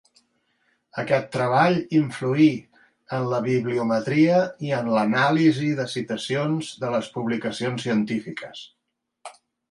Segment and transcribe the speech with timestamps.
[1.01, 2.47] Aquest treball influí
[3.17, 4.39] en la bibliometria
[4.69, 8.63] i en l'anàlisi de citacions de les publicacions científiques.